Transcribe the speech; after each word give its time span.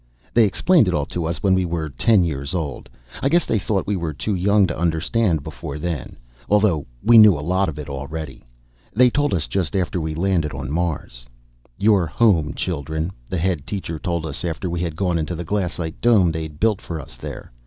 They 0.33 0.45
explained 0.45 0.87
it 0.87 0.95
all 0.95 1.05
to 1.05 1.25
us 1.25 1.43
when 1.43 1.53
we 1.53 1.63
were 1.63 1.87
ten 1.87 2.23
years 2.23 2.55
old; 2.55 2.89
I 3.21 3.29
guess 3.29 3.45
they 3.45 3.59
thought 3.59 3.85
we 3.85 3.95
were 3.95 4.13
too 4.13 4.33
young 4.33 4.65
to 4.65 4.75
understand 4.75 5.43
before 5.43 5.77
then, 5.77 6.17
although 6.49 6.87
we 7.03 7.19
knew 7.19 7.37
a 7.37 7.45
lot 7.47 7.69
of 7.69 7.77
it 7.77 7.87
already. 7.87 8.43
They 8.95 9.11
told 9.11 9.31
us 9.31 9.45
just 9.45 9.75
after 9.75 10.01
we 10.01 10.15
landed 10.15 10.53
on 10.53 10.71
Mars. 10.71 11.27
"You're 11.77 12.07
home, 12.07 12.55
children," 12.55 13.11
the 13.29 13.37
Head 13.37 13.67
Teacher 13.67 13.99
told 13.99 14.25
us 14.25 14.43
after 14.43 14.71
we 14.71 14.79
had 14.79 14.95
gone 14.95 15.19
into 15.19 15.35
the 15.35 15.43
glassite 15.45 16.01
dome 16.01 16.31
they'd 16.31 16.59
built 16.59 16.81
for 16.81 16.99
us 16.99 17.15
there. 17.15 17.51